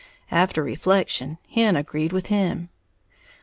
After 0.31 0.63
reflection, 0.63 1.37
Hen 1.51 1.75
agreed 1.75 2.11
with 2.11 2.25
him. 2.25 2.69